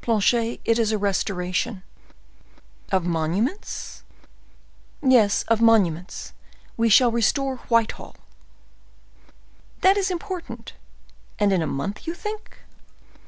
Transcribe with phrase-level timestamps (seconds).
[0.00, 1.84] "Planchet, it is a restoration."
[2.90, 4.02] "Of monuments?"
[5.04, 6.32] "Yes, of monuments;
[6.76, 8.16] we shall restore Whitehall."
[9.82, 10.72] "That is important.
[11.38, 12.58] And in a month, you think?"